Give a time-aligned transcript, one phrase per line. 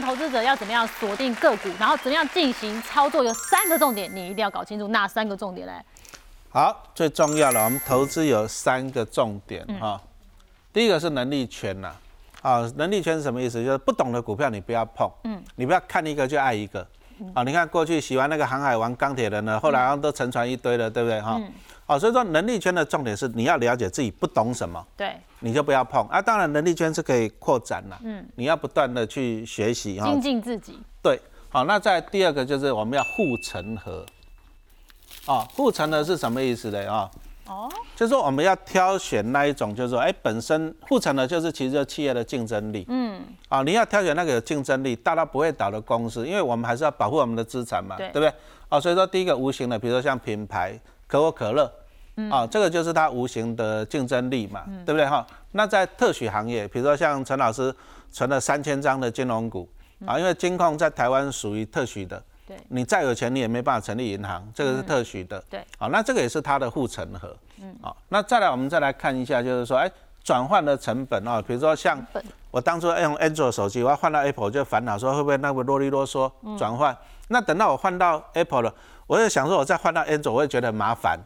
[0.00, 4.88] 的投资者要怎么样锁定个股，然后怎么样进行操作，有三个重点，你一定要搞清楚。
[4.88, 5.72] 哪三个重点嘞？
[6.48, 10.00] 好，最重要的，我们投资有三个重点哈。
[10.72, 11.92] 第一个是能力圈呐，
[12.42, 13.62] 啊，能力圈是什么意思？
[13.62, 16.86] 就是不懂的股票你不要碰，嗯，你不要看一个就爱一个，
[17.34, 21.40] 啊，你看过去喜欢那个航海王、钢铁人呢，后来好像都沉船一堆了，对不对哈？
[21.90, 26.06] 哦，所以说能力圈的重点是你要了解自己不懂什么，对，你就不要碰。
[26.06, 26.22] 啊。
[26.22, 30.78] 当然能力圈是可以扩展了，嗯，你要不断的去学习哈，精进自己。
[31.02, 34.06] 对，好，那在第二个就是我们要护城河，
[35.26, 37.10] 啊，护城河是什么意思的啊？
[37.48, 48.08] 哦，就是说我们要挑选那一种，就是说，哎，本身护城河就是其实企业的竞争力，嗯，啊，你要挑选那个有竞争力、大到不会倒的公司，因为我们还是要保护我们的资产嘛，对。
[48.10, 48.32] 不对？
[48.68, 50.78] 啊，所以说第一个无形的，比如说像品牌
[51.10, 51.70] 可口可乐。
[52.30, 55.06] 啊，这个就是它无形的竞争力嘛，对不对？
[55.06, 55.26] 哈？
[55.52, 57.74] 那在特许行业，比如说像陈老师
[58.12, 59.66] 存了三千张的金融股
[60.04, 69.90] 啊，因为金控在台湾属于特许的，对，你再有钱你也没办法成立银行，这个是特许的，对，好，那这个也是它的护城河，嗯，好，那再来我们再来看一下，就是说，哎，
[70.22, 71.98] 转换的成本啊，比如说像
[72.50, 76.94] 我当初用安卓手机，我要换到 Apple 就烦恼说会不会那个啰里啰嗦转换，
[77.28, 78.74] 那等到我换到 Apple 了，
[79.10, 81.18] 我就想说我再换到安卓，我也觉得麻烦。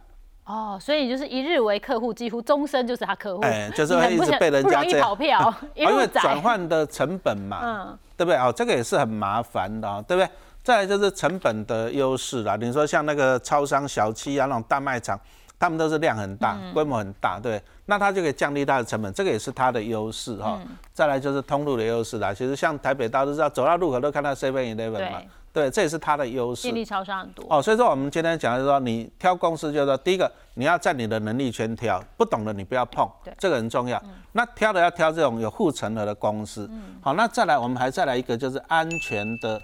[0.47, 8.39] 哦，所以你就是一日为客户，几乎终身就是他客户，哎，就是会一直被人家这样跑票， 因为转换的成本嘛，嗯，对不对？
[8.39, 10.31] 哦，这个也是很麻烦的，对不对？
[10.62, 12.57] 再来就是成本的优势啦。
[12.59, 15.21] 你说像那个超商、小七啊，那种大卖场，
[15.65, 20.61] 他们都是量很大，规模很大，对，那它就可以降低它的成本，这个也是它的优势哈。
[20.93, 22.34] 再来就是通路的优势啦。
[22.34, 25.23] 其实像台北大家都知道，走到路口都看到 Seven Eleven 嘛。
[25.55, 26.65] 对，这也是它的优势。
[26.65, 34.03] 便利超商很多哦，所以说我们今天讲的是说，你挑公司就是说，第一个你要在你的能力圈挑，不懂的你不要碰，对，这个很重要。
[34.33, 36.69] 那挑的要挑这种有护城河的公司。
[36.71, 36.97] 嗯。
[37.01, 39.59] 好，那再来我们还再来一个就是安全的。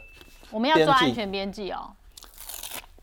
[0.51, 1.91] 我们要做安全边际哦。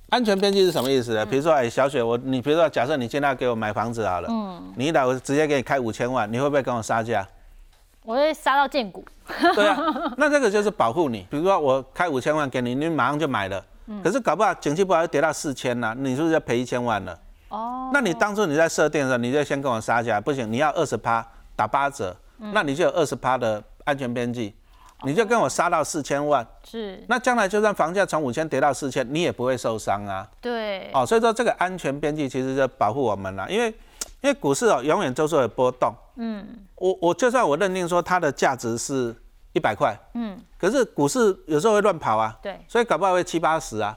[0.10, 1.26] 安全边际是什么意思呢？
[1.26, 7.28] 比如说，哎，小雪，我你比如说，假设你现在给我买房子好了，嗯，你来我直接给你开五千万，你会不会跟我杀价？
[8.04, 9.04] 我会杀到见骨。
[9.54, 9.78] 对啊，
[10.16, 11.28] 那这个就是保护你。
[11.30, 13.66] 比如说我开五千万给你，你马上就买了。
[13.88, 14.02] 嗯。
[14.02, 17.20] 可是搞不好景气不好又，跌到四千了，你是不是要赔一千万了？
[17.50, 17.90] 哦。
[17.94, 24.56] 那你当初你在设定的时候，你就先跟我杀价，不行，你要二十趴打八折，那你就有二十趴的安全边际，
[25.04, 26.46] 你就跟我杀到四千万。
[26.64, 27.04] 是。
[27.08, 30.28] 那将来就算房价从五千跌到四千，你也不会受伤啊。
[30.42, 30.90] 对。
[30.94, 33.74] 哦，所以说这个安全边际其实就保护我们了，因为。
[34.22, 35.94] 因为股市哦，永远都是有波动。
[36.16, 36.44] 嗯，
[36.76, 39.16] 我我就算我认定说它的价值是
[39.54, 42.36] 一百块，嗯，可是股市有时候会乱跑啊。
[42.42, 43.96] 对，所以搞不好会七八十啊。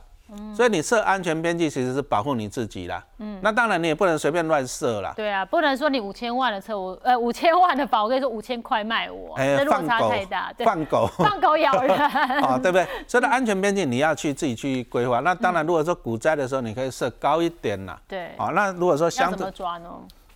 [0.55, 3.03] 所以你设安全边际其实是保护你自己啦。
[3.19, 5.13] 嗯，那当然你也不能随便乱设啦。
[5.17, 10.53] 对啊，不能说你五千万的车，我呃五千万的保，我跟你说五千块卖我，这落差太大。
[10.59, 12.87] 放狗， 放狗咬人啊， 对不对？
[13.07, 15.21] 所以安全边际你要去自己去规划。
[15.21, 18.01] 那当然，如果说股灾的时候，你可以设高一点啦。
[18.07, 18.31] 对。
[18.39, 19.91] 哦，那如果说相对怎么抓呢？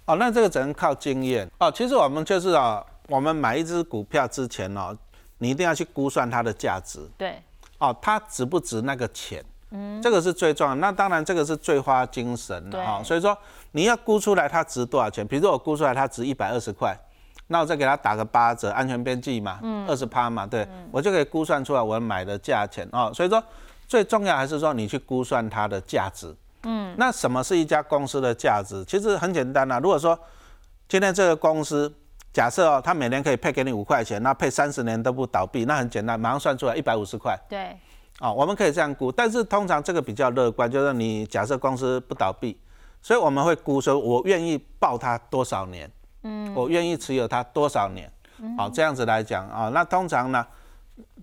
[0.06, 1.71] 哦，那这个只能靠经验哦。
[1.71, 4.97] 其实我们就是啊，我们买一只股票之前哦，
[5.38, 7.00] 你一定要去估算它的价值。
[7.16, 7.43] 对。
[7.78, 9.44] 哦，它值不值那个钱？
[9.75, 10.75] 嗯，这个是最重要。
[10.77, 13.03] 那当然，这个是最花精神的哈。
[13.03, 13.37] 所以说，
[13.73, 15.27] 你要估出来它值多少钱？
[15.27, 16.97] 比如说我估出来它值一百二十块，
[17.49, 23.11] 那我再给它打个八折，安全边际嘛，嗯，二十趴嘛，对，我就可以估算出来我买的价钱哦。
[23.12, 23.43] 所以说，
[23.89, 26.33] 最重要还是说你去估算它的价值。
[26.62, 28.85] 嗯，那什么是一家公司的价值？
[28.87, 29.81] 其实很简单啊。
[29.81, 30.19] 如果说
[30.89, 31.93] 今天这个公司
[32.33, 37.37] 假设哦，它每年可以配给你五块钱，那配三十年都不倒闭，那很简单，马上算出来一百五十块。
[37.49, 37.77] 对。
[38.20, 42.56] 啊，我们可以这样估，但是通常这个比较乐观，就是你假设公司不倒闭，
[43.02, 45.91] 所以我们会估说，我愿意报它多少年，
[46.22, 48.08] 嗯，我愿意持有它多少年，
[48.56, 50.47] 好，这样子来讲啊，那通常呢，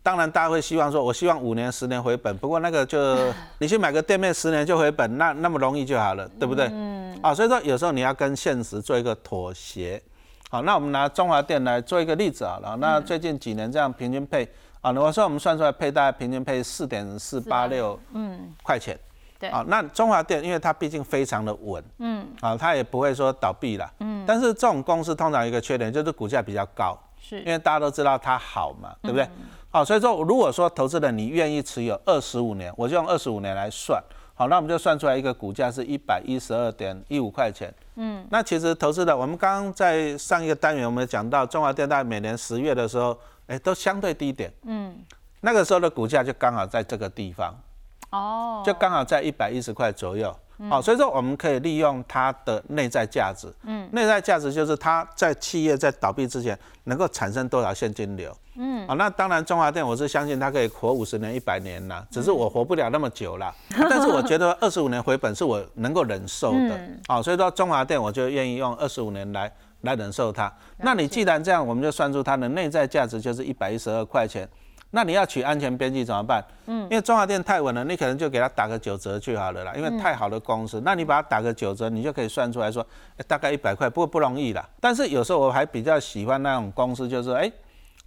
[0.03, 3.15] 当然大家会希望说，我希望五年、十年回本，不过那个就
[3.59, 6.67] 你去买个店面，十年就回本，那那么容易就好了，对不对？
[6.73, 10.03] 嗯，啊，所以说有时候你要跟现实做一个妥协，
[10.49, 14.45] 好，那我们拿中华电来做一个例子好了，那最近几年这样平均配。
[14.81, 18.99] 啊，我说我们算出来配大概平均配四点四八六嗯块钱，
[19.39, 29.29] 对啊，那中华电因为它毕竟非常的稳，嗯啊，它也不会说倒闭了，嗯，但是这种公司通常一个缺点就是股价比较高，是因为大家都知道它好嘛，对不对？
[29.69, 34.03] 好，所以说如果说投资人你愿意持有二十五年，我就用二十五年来算，
[34.33, 43.15] 好，那我们就算出来一个股价是一百一十二点一五块钱，嗯，那其实投资的我们刚刚在上一个单元我们讲到中华电大概每年十月的时候。
[43.51, 44.97] 哎，都相对低点，嗯，
[45.41, 47.53] 那个时候的股价就刚好在这个地方，
[48.11, 50.33] 哦，就刚好在一百一十块左右，
[50.69, 53.53] 好，所以说我们可以利用它的内在价值。
[53.63, 58.33] 嗯，内在价值就是它在企业在倒闭之前能够产生多少现金流。
[58.55, 63.53] 嗯，啊，那当然中华电我是相信它可以活五十年、一百年啦，只是我活不了那么久啦。
[63.89, 66.79] 但是我觉得二十五年回本是我能够忍受的。
[67.09, 69.51] 哦，所以说中华电我就愿意用二十五年来
[69.81, 70.51] 来忍受它。
[70.77, 74.47] 那你既然这样，我们就算出它的内在价值就是一百一十二块钱。
[74.93, 76.43] 那你要取安全边际怎么办？
[76.65, 79.73] 嗯，因为中华电太稳了，你可能就给它打个九折就好了啦。
[79.73, 82.85] 因为太好的公司，那你把它打个九折，你就可以算出来说，
[83.25, 84.67] 大概一百块，不过不容易啦。
[84.81, 87.49] 但是有时候我还比较喜欢那种公司，就是哎，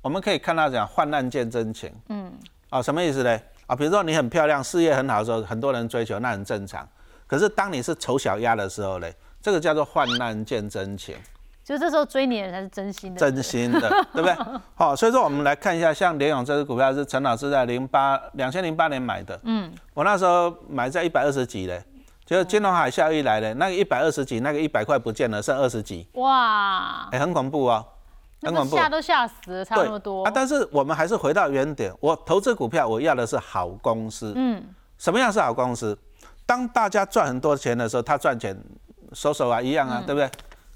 [0.02, 1.90] 我们可以看到讲患难见真情。
[2.10, 2.30] 嗯，
[2.68, 3.40] 啊，什么意思呢？
[3.66, 6.86] 啊，比如说你很漂亮，事业很好的时候，很多人追求，那很正常。
[7.26, 9.10] 可是当你是丑小鸭的时候呢，
[9.40, 11.16] 这个叫做患难见真情。
[11.64, 14.36] 就这时候追你的人才是真心的，真心的， 对不对？
[14.74, 21.82] 好，所以说我们来看一下，像联永这只股票是陈老师在零八两千零八年买的，嗯，我那时候买在一百二十几嘞，
[22.26, 27.82] 就金融海啸一来嘞，那个一百二十几，那个一百块不见了，剩二十几，哇，哎，很恐怖哦，
[28.42, 30.30] 很恐怖，吓都吓死了，差那么多啊。
[30.34, 34.62] 但是我们还是回到原点，我投资股票，我要的是好公司，嗯，
[34.98, 35.98] 什么样是好公司？
[36.44, 38.54] 当大家赚很多钱的时候，他赚钱，
[39.14, 40.30] 手手啊一样啊，对不对？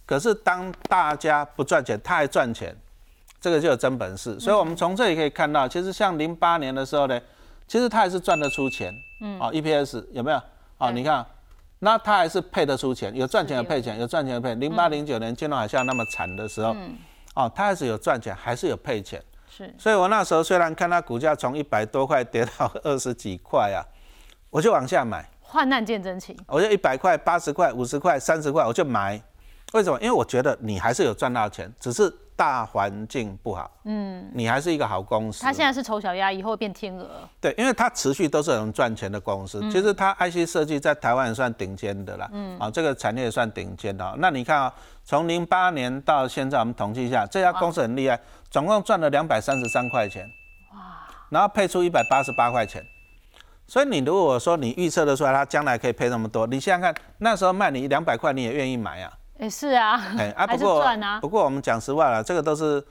[0.09, 2.75] 可是当大家不赚钱，他还赚钱，
[3.39, 4.41] 这个就有真本事。
[4.41, 7.21] 所以，我们从这里可以看到，其实像零八年的时候呢，
[7.67, 8.91] 其实他还是赚得出钱。
[9.21, 9.39] 嗯。
[9.39, 10.41] 哦，EPS 有没有？
[10.79, 11.27] 哦，你看，
[11.81, 14.55] 那他还是配得出钱，有赚钱有配钱，有赚钱有配。
[14.55, 16.75] 零八零九年金融海啸那么惨的时候，
[17.35, 19.23] 哦，他还是有赚钱，还是有配钱。
[19.51, 19.75] 是。
[19.77, 23.85] 所以我那时候虽然看他股价从一百多块跌到二十几块啊，
[24.49, 25.29] 我就往下买。
[25.43, 26.35] 患难见真情。
[26.47, 29.23] 我就一百块、八十块、五十块、三十块，我就买。
[29.73, 29.99] 为什么？
[30.01, 33.71] 因为我觉得你还是有赚到钱，只是大环境不好。
[33.85, 35.43] 嗯，你还是一个好公司。
[35.43, 37.07] 它现在是丑小鸭，以后变天鹅。
[37.39, 39.61] 对，因为它持续都是很赚钱的公司。
[39.71, 42.29] 其实它 IC 设计在台湾也算顶尖的啦。
[42.33, 44.15] 嗯，啊，这个产业也算顶尖的。
[44.19, 44.73] 那你看啊，
[45.05, 48.19] 从零八年到现在，我们统计一下，这家公司很厉害，
[48.51, 50.25] 总共赚了两百三十三块钱。
[50.73, 50.79] 哇！
[51.29, 52.83] 然后配出一百八十八块钱。
[53.67, 59.13] 所以你如果说你预测的出来，它将来可以配那么多，你想想看，那时候卖你两百块，你也愿意买啊？
[59.39, 60.85] 也是啊，哎啊， 不过
[61.21, 62.85] 不过我们讲实话了，这个都是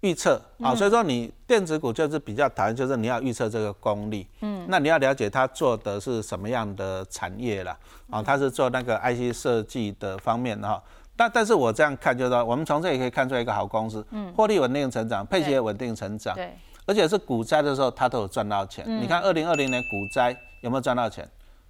[0.00, 7.76] 预测啊，所以说你电子股就是比较讨厌，就是你要预测这个功力，嗯，那你要了解它做的是什么样的产业了，
[8.10, 10.82] 啊，它是做那个 IC 设计的方面哈，
[11.16, 16.52] 但但是我这样看就是说，我们从这里可以看出来一个好公司，嗯，获利稳定成长，配息也稳定成长，对，
[16.86, 21.28] 而且是股灾的时候它都有赚到钱，你看二零二零年股灾有没有赚到钱？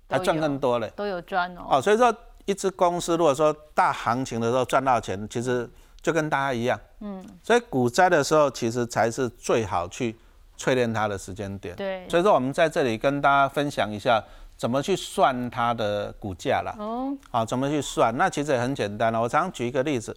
[0.09, 2.15] 还赚更多嘞，都有赚哦，哦，所以说。
[2.45, 5.69] 一只公司如果说大行情的时候赚到钱，其实
[6.03, 10.15] 就跟大家一样，嗯，所以股灾的时候其实才是最好去
[10.59, 11.75] 淬炼它的时间点。
[11.75, 14.23] 对，所以说我们在这里跟大家分享一下
[14.57, 16.75] 怎么去算它的股价啦。
[16.79, 18.15] 哦，好，怎么去算？
[18.19, 19.21] 那其实也很简单了。
[19.21, 20.15] 我常举一个例子，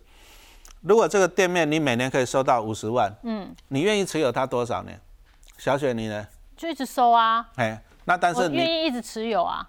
[0.82, 5.00] 如果这个店面你每年可以收到五十万，嗯，你愿意持有它多少年？
[5.58, 6.28] 小雪你呢？
[6.58, 7.48] 就一直收啊。
[7.56, 9.68] 哎，那但是你愿意一直持有啊。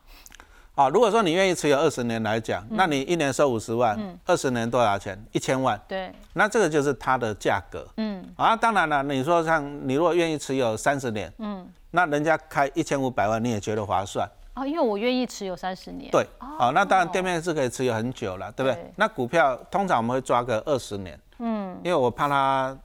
[0.79, 5.21] 啊，如果说你愿意持有二十年来讲，那你一年收五十万，二十年多少钱？
[5.33, 5.77] 一千万。
[5.89, 6.13] 对。
[6.35, 7.85] 那这个就是它的价格。
[7.97, 8.25] 嗯。
[8.37, 14.31] 啊，当然了，你说像你如果愿意持有三十年，嗯，那人家开一千五百万，你也觉得划算。
[14.55, 16.13] 啊，因为我愿意持有三十年。
[16.13, 16.25] 对。
[16.39, 16.71] 好。
[16.71, 18.93] 那当然店面是可以持有很久了，对不对？
[18.95, 21.19] 那股票通常我们会抓个二十年。
[21.41, 21.77] 嗯。
[21.83, 22.79] 因为我怕它。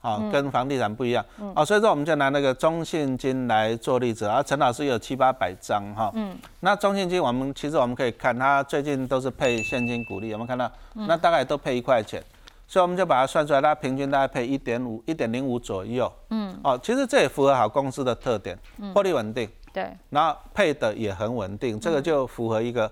[0.00, 1.24] 啊，跟房地产不一样。
[1.54, 4.40] 啊，所以说我们就拿那个中信金来做例子啊。
[4.42, 10.70] 陈老师有七八百张哈，嗯，那中信金我们其实我们可以看，它最近都是配现金股利，有没有看到？
[10.94, 12.22] 那大概都配一块钱，
[12.68, 18.56] 所以我们就把它算出来，它平均大概配一点五、一点零五左右，嗯，哦，其实这也符合好公司的特点，
[18.94, 22.90] 获利稳定，对，然后配的也很稳定，这个就符合一个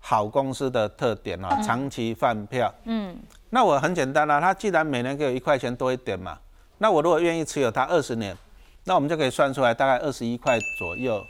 [0.00, 3.16] 好公司的特点啊，长期饭票，嗯，
[3.50, 6.36] 那我很简单啦，它既然每年给我一块钱多一点嘛。
[6.78, 8.36] 那我如果愿意持有它二十年，
[8.84, 11.24] 那我们就可以算出来大概二十一块左右。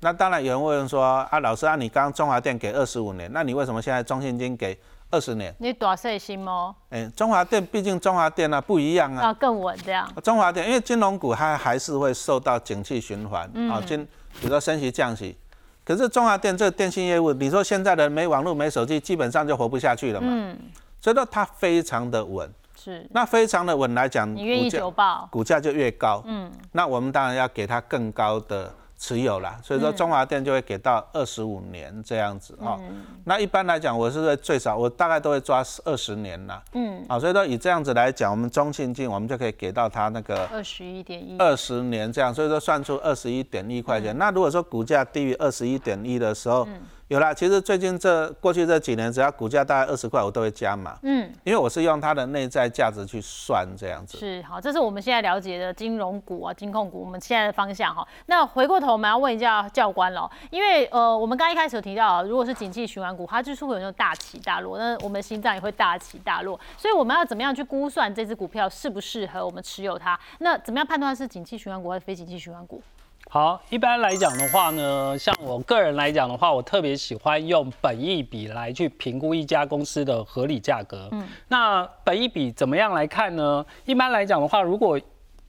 [0.00, 4.78] 那当然有人会问说啊，老师啊，你刚刚中华电给二十五年，那你为什么现在中信金给
[5.10, 5.54] 二十年？
[5.58, 6.74] 你多细心吗？
[6.90, 10.06] 哎，中华电毕竟中华电啊不一样啊，啊更稳这样。
[10.22, 14.04] 中华电因为金融股它还是会受到景气循环啊，金
[14.40, 15.36] 比如说升息降息，
[15.84, 20.26] 可是中华电这个电信业务，你说现在的没网络没手机，基本上就活不下去了嘛。
[20.30, 20.58] 嗯。
[21.00, 22.50] 所以说它非常的稳。
[22.84, 26.22] 是，那非常的稳来讲，你愿意久报，股价就越高。
[26.26, 29.58] 嗯，那我们当然要给它更高的持有啦。
[29.62, 32.78] 所以说中华电就会给到二十五年这样子哈。
[33.24, 36.62] 那一般来讲，我是最少我大概都会抓二十年啦。
[36.74, 44.14] 嗯，啊，所以说以这样子来讲，我们中信金我们就可以给到它那个二十一点一，二十年这样，所以说算出二十一点一块钱。
[44.18, 46.68] 那如果说股价低于二十一点一的时候，
[47.08, 50.98] 有啦，其实最近这过去这几年，只要股价大概二十块，我都会加码。
[51.02, 54.16] 嗯，因为我是用它的内在价值去算这样子。
[54.16, 58.06] 是好，这是我们现在了解的金融股啊、金控股，我们现在的方向哈。
[58.24, 70.18] 那回过头我们要问一下教官了，因为呃，我们刚一开始有提到，如果是景气循环股，它就是会有那种大起大落，那我们的心脏也会大起大落，所以我们要怎么样去估算这只股票适不适合我们持有它？
[70.38, 72.82] 那怎么样判断是景气循环股还是非景气循环股？
[73.34, 81.08] 好，一般来讲的话呢，像我个人来讲的话，我特别喜欢用本益比来去评估一家公司的合理价格。
[81.10, 83.66] 嗯，那本益比怎么样来看呢？
[83.86, 85.00] 一般来讲的话，如果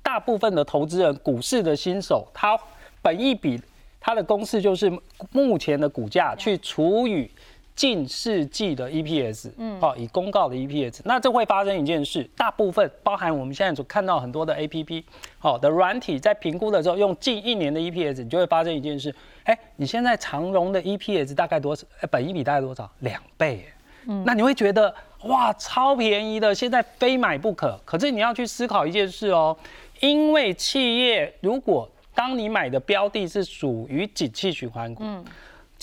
[0.02, 2.60] 大部分的投资人，股市的新手，他
[3.04, 3.62] 本益比
[4.00, 4.92] 他的公式就是
[5.32, 7.30] 目前的股价去除以。
[7.76, 15.04] 近世纪的 EPS，嗯，好，以公告的 EPS，那这会发生一件事，大部分包含我们现在所看到很多的 APP，
[15.38, 19.14] 好的软体在评估的时候用近一年的 EPS，你就会发生一件事，
[19.44, 21.86] 哎，你现在长荣的 EPS 大概多少？
[22.00, 22.90] 哎，本一比大概多少？
[23.00, 23.66] 两倍，
[24.08, 27.78] 嗯，那你会觉得哇，超便宜的，现在非买不可。
[27.84, 29.56] 可是你要去思考一件事哦，
[30.00, 35.26] 因为企业如果当你买的标的是属于景气循环股，嗯。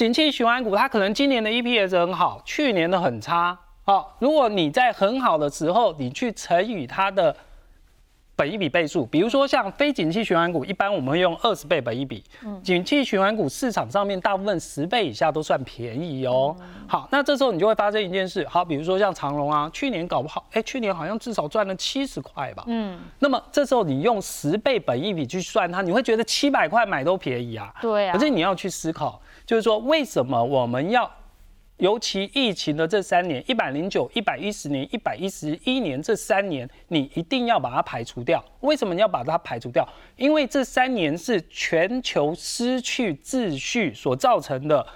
[0.02, 3.56] 景气循环股，它可能今年的 EPS 很好，去年的很差。
[3.84, 7.36] 好，如果你在很好的时候，你去乘以它的
[8.34, 12.24] 本一比倍数，比如说像非景气循环股，一般我们会用二十倍本一比。
[12.44, 16.56] 嗯，景气循环股市场上面大部分十倍以下都算便宜哦。
[16.88, 22.64] 好，那这时候你就会发生一件事，好，比如说像长隆啊，去年搞不好，哎，去年好像至少赚了七十块吧。
[22.66, 27.72] 嗯，那么这时候你用十倍本一比去算它，你会觉得七百块买都便宜啊。
[27.80, 28.12] 对啊。
[28.12, 29.22] 可是你要去思考。
[29.44, 31.10] 就是说，为什么我们要，
[31.78, 38.42] 尤其疫情的这三年，一百零九、一百一十年、一百一十一年这三年，你一定要把它排除掉。
[38.60, 39.86] 为什么你要把它排除掉？
[40.16, 44.86] 因为这三年是全球失去秩序所造成的。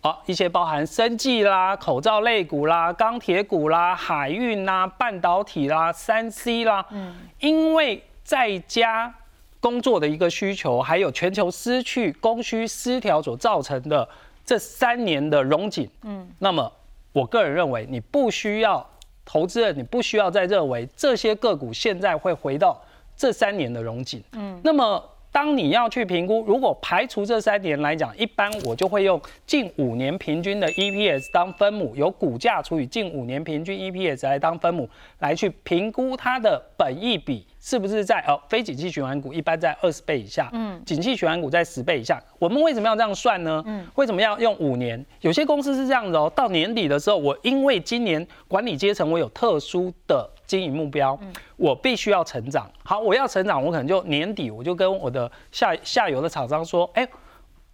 [0.00, 9.14] 好，一些包含生技啦、口罩类股啦、钢铁股啦、海运啦、半导体啦、三 C 啦，嗯，因为在家。
[9.62, 14.06] 工作的一个需求，还有全球失去供需失调所造成的
[14.44, 16.70] 这三年的融景，嗯，那么
[17.12, 18.84] 我个人认为，你不需要
[19.24, 22.76] 投资人，你不需要再认为这些个股现在会回到
[23.16, 25.00] 这三年的融景，嗯，那么
[25.30, 34.90] 当你要去评估，如果排除这三年来讲，一般我就会用近五年平均的 EPS 当分母，由股价除以近五年平均 EPS 来当分母，
[35.20, 37.46] 来去评估它的本益比。
[37.64, 38.38] 是不是在哦？
[38.48, 42.20] 非景气循环股一般在二十倍以下，嗯，景气循环股在十倍以下。
[42.40, 43.62] 我们为什么要这样算呢？
[43.64, 45.02] 嗯，为什么要用五年？
[45.20, 52.68] 有些公司是这样子哦，到年底的时候，我因为今年管理阶层我有特殊的经营目标，嗯，我必须要成长。
[52.82, 57.08] 好，我要成长，我可能就年底我就跟我的下下游的厂商说，哎，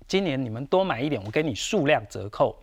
[0.06, 2.54] 今年你们多买一点，我给你数量折扣。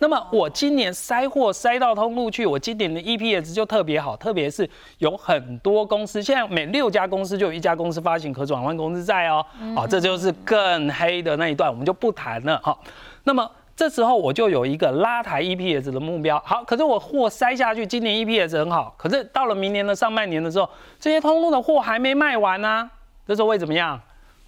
[0.00, 9.44] 好，那么我今年塞货塞到通路去，我今年的 EPS 就特别好，特别是有很多公司，现在每六家公司就有一家公司发行可转换公司债哦，
[9.76, 12.60] 好，这就是更黑的那一段，我们就不谈了。
[12.62, 12.82] 好，
[13.24, 16.42] 那么这时候我就有一个拉抬 EPS 的目标。
[16.44, 22.90] 好，可是我货塞下去，今年 EPS 很好，可是到了明年的上半年的时候，这些通路的货还没卖完呢，
[23.26, 24.00] 这时候会怎么样？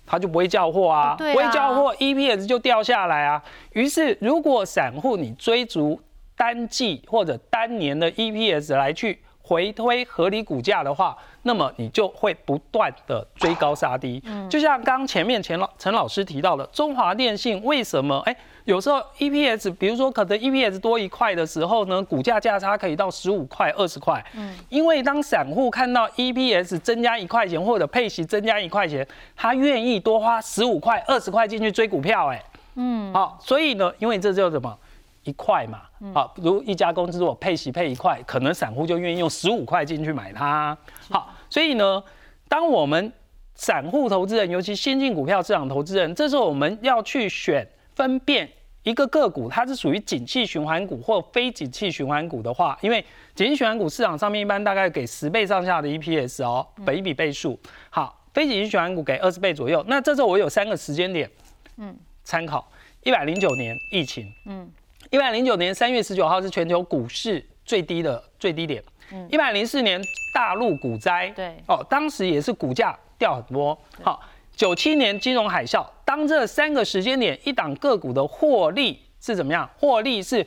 [0.06, 3.42] 他就不会叫货啊，不会叫货，EPS 就掉下来啊。
[3.72, 6.00] 于是，如果散户你追逐
[6.36, 14.22] 单季或者单年的 EPS 来去回推合理股价的话，那么你就会不断的追高杀低。
[14.24, 18.36] 嗯，就像刚前面钱老陈老师提到的，中华电信为什么哎？
[18.64, 24.24] 有时候 EPS，比如说可能 EPS 多一块的时候呢，股价价差可以到十五块、二十块。
[24.36, 32.28] 嗯，因为当散户看到 EPS 增加一块钱或者配息增加一块钱，他愿意多花十五块、二十块进去追股票。
[32.28, 32.40] 哎，
[32.76, 34.78] 嗯，好，所以呢，因为这叫什么
[35.24, 40.76] 一块嘛，好，如一家公司如果配息配一块，可能散户就愿意用十五块进去买它。
[41.10, 42.02] 好，所以呢，
[42.48, 43.12] 当我们
[43.54, 47.66] 散户投资人，尤其先进股票市场投资人，这时候我们要去选。
[47.94, 48.50] 分辨
[48.84, 57.60] 一个个股它是属于景气循环股或非景气循环股的话，因为景气循环股市场上面一般大概给十倍上下的 EPS 哦，本一比倍数。
[57.90, 59.84] 好，非景气循环股给二十倍左右。
[59.86, 61.30] 那这时候我有三个时间点，
[61.76, 62.66] 嗯，参考
[63.02, 64.66] 一百零九年疫情，嗯，
[65.10, 68.82] 一百零九年三月十九号是全球股市最低的最低点，
[69.12, 70.00] 嗯，一百零四年
[70.34, 74.20] 大陆股灾，对，哦，当时也是股价掉很多，好。
[74.54, 79.68] 九七年金融海啸，当这三个时间点一档个股的获利是怎么样？
[79.78, 80.46] 获利是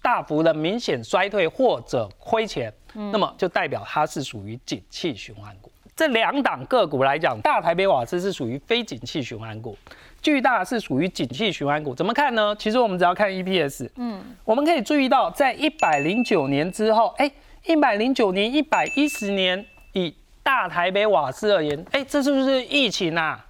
[0.00, 5.70] 大幅的明显衰退或者亏钱，那么就代表它是属于景气循环股。
[5.94, 9.76] 这两档个股来讲，大台北瓦斯是属于非景气循环股，
[10.22, 11.94] 巨大是属于景气循环股。
[11.94, 12.54] 怎么看呢？
[12.56, 17.30] 其实我们只要看 EPS，嗯，我们可以注意到，在一百零九年之后，哎，
[17.66, 19.62] 一百零九年、一百一十年，
[19.92, 23.44] 以大台北瓦斯而言，哎，这是不是疫情啊？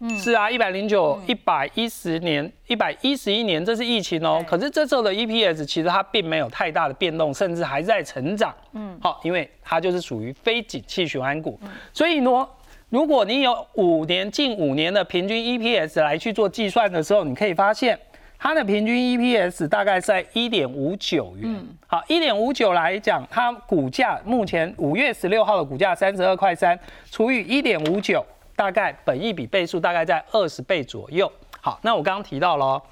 [0.00, 4.40] 嗯是啊，一百零九、一百一十年、一百一十一年，这是疫情哦。
[4.46, 8.54] 可是这时候的 EPS 其实它并没有太大的变动，甚至还在成长。
[8.74, 11.58] 嗯，好，因为它就是属于非景气循环股。
[11.92, 12.48] 所以呢，
[12.90, 17.98] 如果你有五年、近五年的平均 EPS 来去做计算的时候，你可以发现
[18.38, 21.62] 它的平均 EPS 大概在一点五九元。
[21.86, 26.78] 好，一点五九来讲，它股价目前五月十六号的股价三十二块三，
[27.10, 28.24] 除以一点五九。
[28.56, 31.30] 大概本益比倍数大概在二十倍左右。
[31.60, 32.82] 好，那我刚刚提到了，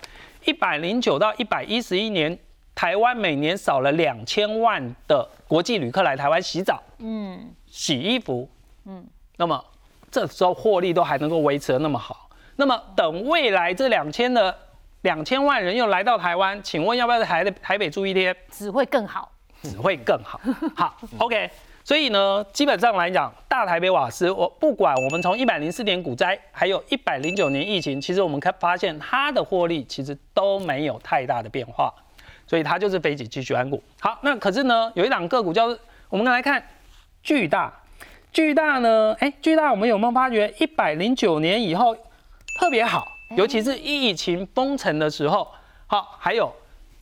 [0.45, 2.39] 一百零九到一百一十一年，
[2.73, 8.49] 台湾每年少了两千万的国际旅客来台湾洗澡，嗯，洗衣服，
[8.85, 9.05] 嗯，
[9.39, 9.61] 那么
[10.17, 14.57] 这时候获利都还能够维持的那么好，那么等未来这两千的
[15.03, 18.35] 两千万人又来到台湾，请问要不要在台的台北住一天？
[18.51, 19.31] 只会更好，
[19.63, 20.41] 只会更好。
[20.75, 21.51] 好，OK。
[21.85, 31.93] 所以呢，基本上来讲，大台北瓦斯，我不管我们从一百零四年股灾，还有一百零九年疫情，其实我们看发现它的获利其实都没有太大的变化，
[32.47, 33.83] 所以它就是非景继续安股。
[34.01, 35.67] 好，那可是呢，有一档个股叫
[36.09, 36.67] 我们来看
[37.23, 37.71] 巨大，
[38.37, 41.97] 巨大呢，哎，巨大我们有没有发觉一百零九年以后
[42.61, 45.49] 特别好，尤其是疫情封城的时候，
[45.87, 46.53] 好，还有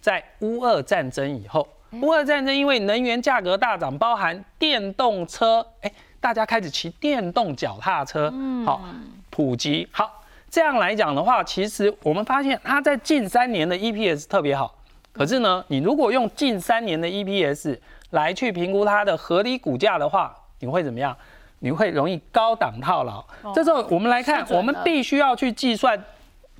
[0.01, 1.67] 在乌俄战争以后。
[2.01, 8.33] 乌俄战争因为能源价格大涨，包含电动车，哎，大家开始骑电动脚踏车，
[8.65, 8.81] 好
[9.29, 9.89] 普及。
[9.91, 14.73] 好，这样来讲的话，其实我们发现它在近三年的 EPS 特别好。
[15.11, 17.77] 可是呢，你如果用近三年的 EPS
[18.11, 21.17] 来去评估它的合理股价的话，你会怎么样？
[21.61, 23.25] 你会容易高档套牢。
[23.55, 26.03] 这时候我们来看，我们必须要去计算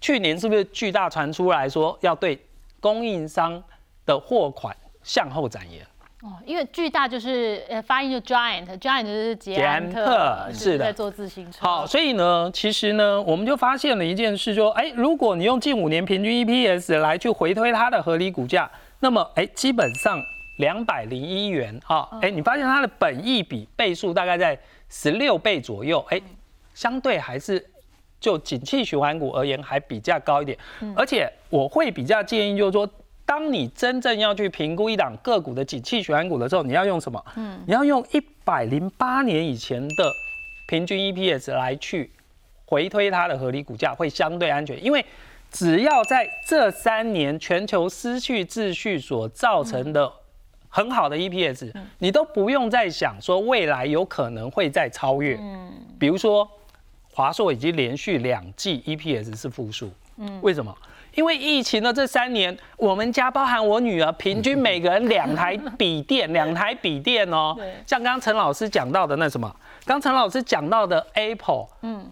[0.01, 2.39] 去年是不是巨大传出来说要对
[2.81, 3.63] 供应商
[4.07, 4.75] 的货款。
[5.05, 5.87] 向后展延
[6.23, 11.59] 哦，因为巨大就是呃发音就 giant，giant 就是捷安特，是的，在做自行车。
[11.61, 20.19] 好，所以呢，其实呢，我们就发现了一件事，说，哎，如果你用近五年平均 EPS 来去回推它的合理股价，那么，哎，基本上
[20.57, 26.21] 两百零一元啊，哎，你发现它的本益比倍数大概在十六倍左右，哎，
[26.75, 27.65] 相对还是
[28.21, 30.59] 就景气循环股而言还比较高一点，
[30.97, 32.89] 而且我会比较建议就是说。
[33.27, 37.25] 当你真正要去评估一档个股的景气循环股的时候，你要用什么？
[37.37, 40.13] 嗯，你要用一百零八年以前的
[40.69, 42.13] 平均 EPS 来去
[42.67, 44.85] 回推它的合理股价，会相对安全。
[44.85, 45.03] 因为
[45.51, 50.13] 只要在这三年全球失去秩序所造成的
[50.75, 55.37] 很好的 EPS，你都不用再想说未来有可能会再超越。
[55.41, 56.51] 嗯，比如说
[57.13, 59.89] 华硕已经连续两季 EPS 是负数。
[60.17, 60.77] 嗯，为什么？
[61.15, 67.57] 因为疫情的这三年，我们家包含我女儿，平均每个人两台笔电，两台笔电哦。
[67.87, 72.05] 像刚刚陈老师讲到的那什么，刚陈老师讲到的 Apple，嗯，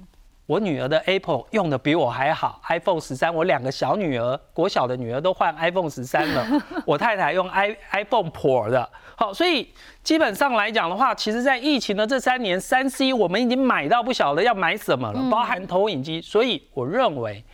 [0.47, 6.47] 我女儿的 Apple 用的比我还好，iPhone 十三，我两个小女儿，国小的女儿都换 iPhone 十三了，
[6.85, 8.89] 我太太用 i iPhone Pro 的。
[9.17, 16.21] 好，所以基本上来讲的话，其实在疫情的这三年，三 C 我们已经买到不晓得要买什么了，包含投影机。
[16.21, 17.45] 所以我认为。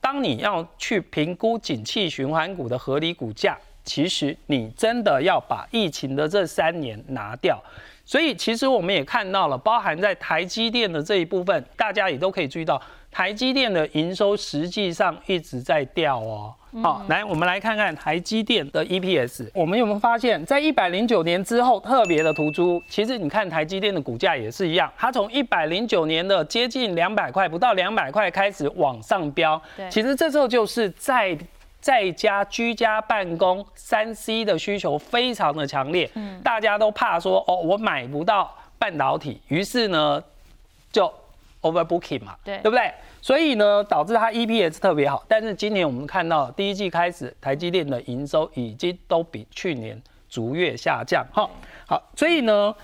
[0.00, 7.60] 当你要去评估景气循环股的合理股价，其实你真的要把疫情的这三年拿掉。
[8.08, 16.54] 所以，其实我们也看到了，包含在台积电的这一部分，大家也都可以注意到，台积电的营收实际上一直在掉哦。
[16.82, 19.50] 好，来，我们来看看台积电的 EPS。
[19.52, 22.82] 我们有没有发现，在一百零九年之后特别的突出？
[22.88, 29.60] 其实你看台积电的股价也是一样，它从一百零九年的接近两百块，不到两百块开始往上飙。
[29.76, 31.36] 对，其实这时候就是在
[31.80, 40.22] 在家居家办公三 C 的需求非常的强烈，嗯，大家都怕说哦，我买不到半导体，于是呢
[40.90, 41.12] 就
[41.62, 42.92] overbooking 嘛，对，对不对？
[43.20, 51.26] 所以呢，导致它 EPS 特别好，但是今年我们看到第一季开始，台积电的营收已经都比去年逐月下降。
[51.32, 51.48] 哈，
[51.86, 52.74] 好，所以呢，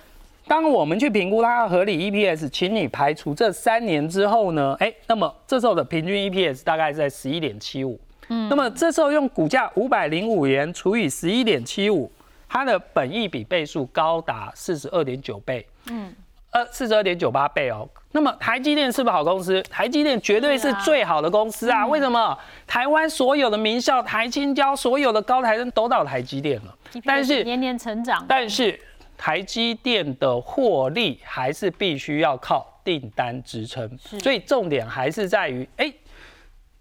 [0.49, 7.99] 当我们去评估它的合理 EPS，请你排除这三年之后呢，哎，那么这时候的平均 EPS 大概在十一点七五。
[8.29, 12.11] 嗯，那么这时候用股价五百零五元除以十一点七五，
[12.49, 15.67] 它的本益比倍数高达四十二点九倍。
[15.91, 16.15] 嗯。
[16.51, 17.85] 呃，四十二点九八倍哦。
[18.13, 19.61] 那么台积电是不是好公司？
[19.65, 21.85] 台积电绝对是最好的公司啊！
[21.85, 22.39] 为什么？
[22.65, 26.73] 台湾所有的名校，台青交所有的高台生都到台积电了。
[27.05, 28.25] 但是年年成长。
[28.29, 28.79] 但是
[29.19, 35.93] 台积电的获利还是必须要靠订单支撑，所以重点还是在于，哎，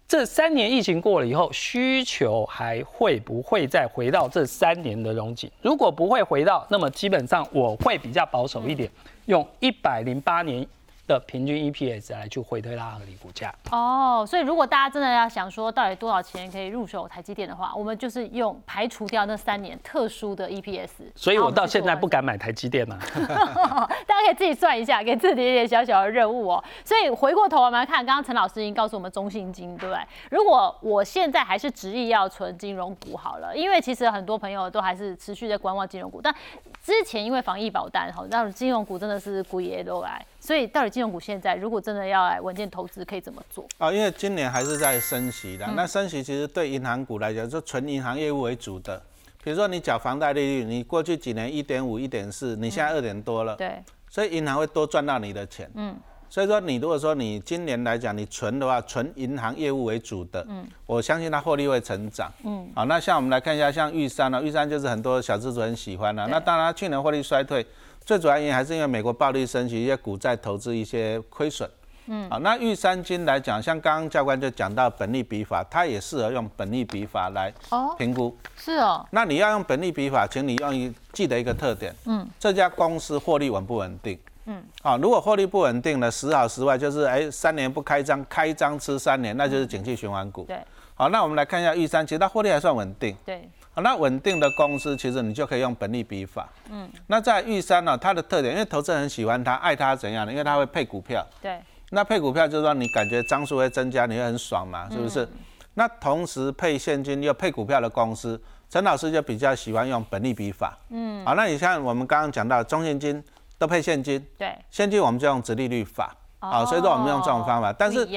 [0.06, 5.50] 这三年疫情过了以后，需求还会不会再回到这三年的容景？
[5.62, 8.90] 如果不会回到，那么基本上我会比较保守一点，
[9.26, 10.66] 用一百零八年。
[11.06, 20.88] 的平均 EPS 来去回推它合理股价哦，所以如果大家真的要想说到底多少钱可以入手台积电的话，我们就是用排除掉那三年特殊的 EPS。
[21.14, 22.98] 所以我到现在不敢买台积电啊。
[24.06, 26.64] 大家可以自己算一下，给自己一点小小的任务哦。
[26.84, 30.02] 所以回过头我们来看，刚刚陈老师已经告诉我们中信金，对不对？
[30.30, 36.34] 如果我现在还是执意要存金融股好了，因为其实很多朋友都还是持续在观望金融股，但
[36.82, 40.24] 之前因为防疫保单，好让金融股真的是股爷都来。
[40.44, 43.66] 所以，到底金融股现在如果真的要来稳健投资，可以怎么做？
[43.78, 45.66] 啊，因为今年还是在升息的。
[45.74, 49.00] 那升息其实对银行股来讲，就纯银行业务为主的。
[49.42, 53.56] 比如说你缴房贷利率，你过去几年一点五、一点四，你现在二点多了。
[53.56, 53.82] 对。
[54.10, 55.66] 所以银行会多赚到你的钱。
[55.76, 55.96] 嗯。
[56.28, 62.30] 所以说，你如果说你今年来讲，你存的话，纯银行业务为主的，嗯，我相信它获利会成长。
[62.44, 62.68] 嗯。
[62.74, 66.26] 好，那像我们来看一下，像玉山呢，玉山就是很多小资主很喜欢的。
[66.26, 67.64] 那当然，去年获利衰退。
[68.04, 71.68] 最主要原因还是因为美国暴力升级，一些股债投资一些亏损。
[72.06, 77.50] 嗯，好，那玉山金来讲，像刚刚教官就讲到本利比法，它也适合用本利比法来
[77.96, 78.36] 评估。
[78.58, 79.06] 是哦。
[79.10, 81.94] 那你要用本利比法，请你用一记得一个特点。
[82.04, 82.28] 嗯。
[82.38, 84.18] 这家公司获利稳不稳定？
[84.46, 84.62] 嗯。
[84.82, 90.44] 好，如果获利不稳定呢，时好时坏，就是哎三年不开张，开张吃三年，那就是景气循环股。
[90.44, 90.58] 对。
[90.96, 93.16] 好，那我们来看一下玉山，其实它获利还算稳定。
[93.24, 93.48] 对。
[93.72, 96.48] 好，那稳定的公司，其实你就可以用本利比法。
[96.70, 100.30] 嗯，那在玉山呢，它的特点，因为投资人很喜欢它，爱它怎样呢？
[100.30, 101.26] 因为它会配股票。
[101.42, 101.58] 对。
[101.90, 104.88] 那配股票就是说，你感觉张数会增加，你会很爽嘛？
[104.90, 105.28] 是不是？
[105.74, 110.78] 那同时配现金又配股票的公司，陈老师就比较喜欢用本利比法。
[110.90, 111.24] 嗯。
[111.26, 113.22] 好，那你像我们刚刚讲到中现金
[113.58, 114.24] 都配现金。
[114.38, 114.56] 对。
[114.70, 116.14] 现金我们就用直利率法。
[116.40, 118.08] 好，所以说我们用这种方法，但是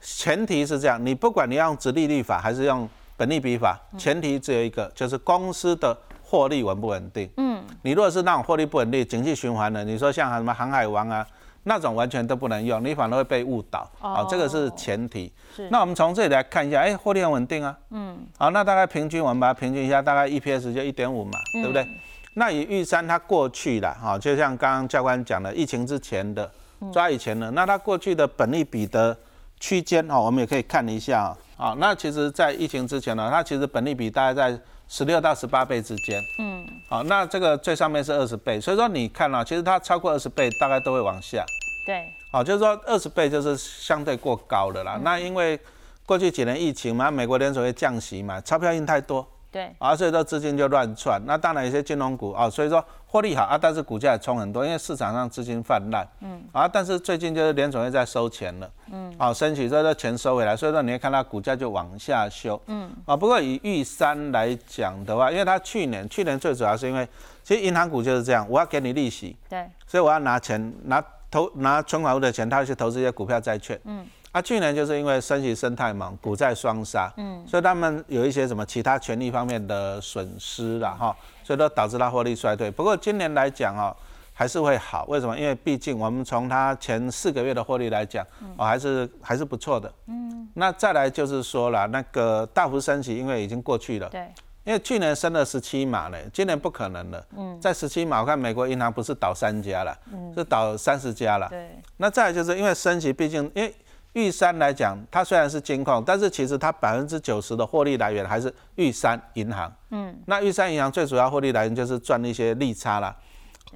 [0.00, 2.88] 前提是这样，你不管你要用直利率法还是用。
[3.14, 7.30] 本利比法前提只有一个，就是公司的获利稳不稳定。
[7.36, 11.24] 嗯，你如果是那种获利不稳定、经济循环的，你说像什么航海王啊，
[11.64, 13.88] 那种完全都不能用，你反而会被误导。
[14.00, 15.30] 哦，这个是前提。
[15.54, 15.68] 是。
[15.70, 17.78] 那我们从这里来看一下，哎，获利很稳定啊。
[17.90, 18.26] 嗯。
[18.36, 21.86] 好，那大概平均我们把它平均一下，大概 EPS 就一点五嘛，对不对？
[22.34, 26.50] 那以玉山它过去的哈，就像刚刚教官讲的，疫情之前的
[26.92, 29.16] 抓以前的，那它过去的本利比的
[29.60, 31.36] 区间哈，我们也可以看一下。
[31.56, 36.20] 啊，那其实，在疫情之前呢，它其实本利比大概在十六到十八倍之间。
[36.40, 41.44] 嗯，好，那这个最上面是二十倍，所以说你看啊，其实它超过二十倍，大概都会往下。
[41.86, 44.98] 对，好，就是说二十倍就是相对过高的啦。
[45.04, 45.60] 那因为
[46.04, 49.24] 过去几年疫情嘛，美国联储会降息嘛，钞票印太多。
[49.52, 51.20] 对，啊，所以说资金就乱窜。
[51.26, 56.08] 那当然有些金融股啊，所以说获利好啊，但是股价也冲很多，因为市场上资金泛滥。
[56.20, 58.70] 嗯，啊，但是最近就是联总会在收钱了。
[58.90, 62.58] 嗯，啊，升起，所以说钱收回来，所以说你会看到股价就往下修。
[62.68, 67.06] 嗯，啊，不过以玉山来讲的话，因为它去年去年最主要是因为，
[67.44, 69.36] 其实银行股就是这样，我要给你利息。
[69.50, 73.78] 对，所以我要拿钱拿投拿存款户的钱，他去投资一些股票债券。
[73.84, 74.06] 嗯。
[74.32, 81.14] 啊，去年就是因为升息生态嘛，股债双杀，嗯，所以他们有一些什么其他权利方面的损失了哈，
[81.44, 82.70] 所以都导致它获利衰退。
[82.70, 83.94] 不过今年来讲哦，
[84.32, 85.38] 还是会好，为什么？
[85.38, 89.92] 因为毕竟我们从它前四个月的获利来讲，哦，还是还是不错的。
[90.06, 94.08] 嗯，那再来就是说了，那个大幅升息，因为已经过去了。
[94.08, 94.26] 对。
[94.64, 97.26] 因为去年升了十七码嘞，今年不可能了。
[97.36, 97.60] 嗯。
[97.60, 101.48] 在十七码，我看美国银行不是倒三家了，嗯，是倒三十家了。
[101.50, 101.68] 对。
[101.98, 103.74] 那再来就是因为升息，毕竟因为。
[104.14, 109.72] 玉山来讲，它虽然是金矿，但是其实它百分之九十的获利来源还是玉山银行。
[109.90, 113.14] 嗯，那玉山银行最主要获利来源就是赚一些利差啦。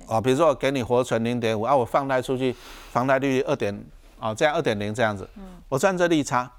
[0.07, 2.55] 哦，比如说我给你活存零点五啊，我放贷出去，
[2.93, 3.75] 房贷利率二点
[4.21, 6.51] 啊，这样二点零这样子，嗯，我赚这利差，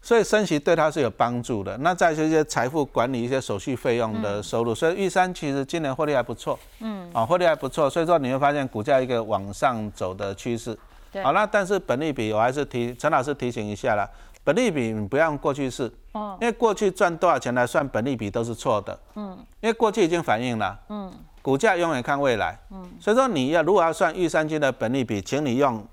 [0.00, 1.76] 所以升息对它是有帮助的。
[1.78, 6.56] 那再这些财富管理一些手续费用的收入，所以玉山其实今年获利还不错。
[6.78, 10.78] 嗯，啊，获利还不错，所以说你会发现股价一个往上走的趋势。
[11.22, 14.08] 好，那但是本利比我还是提陈老师提醒一下啦，
[14.42, 25.86] 本利比你不要用过去式，哦，因为过去赚多少钱来算本利比都是错的，嗯，因为过去已经反映了，嗯，股价永远看未来，嗯，所以说你要如果要算玉山金的本利比，请你用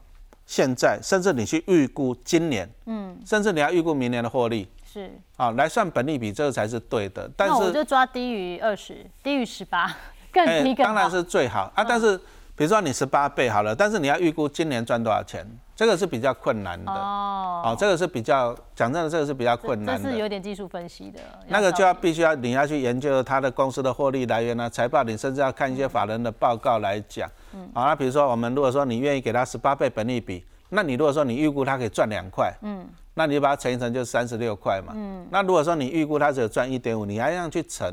[0.46, 7.30] 现在，甚至你去预估今年，嗯，甚至你要预估明年的获利，是，好来算本利比，这个才是对的。
[7.38, 9.96] 但是我就抓低于二十，低于十八，
[10.32, 12.20] 更低更当然是最好啊，但是。
[12.62, 15.44] 比如说你十八倍好了，但是你要预估今年赚多少钱，
[15.76, 16.92] 这个是比较困难的。
[16.92, 20.04] 哦，哦，这个是比较讲真的，这个是比较困难的。
[20.04, 21.20] 这是有点技术分析的。
[21.48, 27.28] 那个就要必须要你要去研究它的公司的获利来源啊，财报，你甚至要看一些法人的报告来讲。
[27.56, 34.94] 嗯，好，那比如说我们如果说你愿意给他十八倍本利比，那你如果说你预估它可以赚两块，嗯，那你就把它乘一乘，就三十六块嘛。
[34.96, 37.92] 嗯，那如果说你预估它只有赚一点五，你还要去乘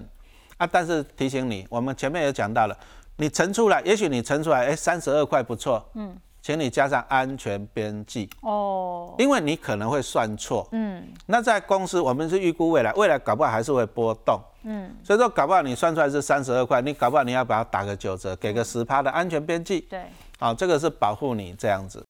[0.58, 0.68] 啊。
[0.70, 2.76] 但是提醒你，我们前面也讲到了，
[3.20, 8.30] 你乘出来，也许你乘出来，哎，三十二块不错，嗯，请你加上安全边际。
[8.42, 11.02] 哦，因为你可能会算错，嗯。
[11.26, 20.00] 那在公司我们是预估未来，未来搞不好还是会波动，嗯，所以说搞不好你算出来是三十二块，你搞不好你要把它打个九折，给个十趴的安全边际，对。
[20.38, 22.06] 好、这个是保护你这样子。